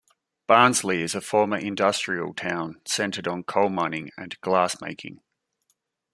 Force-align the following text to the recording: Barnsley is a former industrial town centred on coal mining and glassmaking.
Barnsley 0.47 1.03
is 1.03 1.13
a 1.13 1.21
former 1.21 1.57
industrial 1.57 2.33
town 2.33 2.81
centred 2.85 3.27
on 3.27 3.43
coal 3.43 3.69
mining 3.69 4.09
and 4.17 4.35
glassmaking. 4.41 5.19